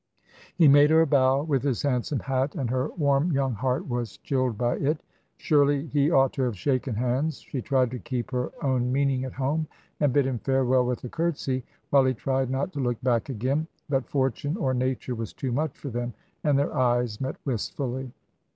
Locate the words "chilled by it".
4.17-4.99